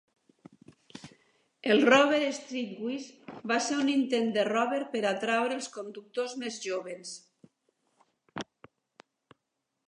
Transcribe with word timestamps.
El 1.73 1.83
Rover 1.93 2.21
Streetwise 2.37 3.37
va 3.51 3.57
ser 3.67 3.77
un 3.83 3.91
intent 3.97 4.33
de 4.39 4.47
Rover 4.49 4.81
per 4.95 5.03
atraure 5.11 5.57
els 5.59 5.69
conductors 5.77 6.35
més 6.45 6.59
joves. 6.65 7.13